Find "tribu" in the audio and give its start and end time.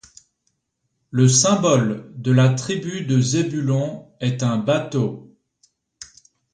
2.49-3.05